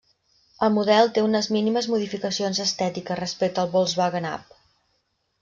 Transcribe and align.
El 0.67 0.71
model 0.77 1.11
té 1.17 1.23
unes 1.25 1.49
mínimes 1.55 1.89
modificacions 1.91 2.63
estètiques 2.65 3.21
respecte 3.21 3.63
al 3.67 3.71
Volkswagen 3.77 4.31
up! 4.33 4.59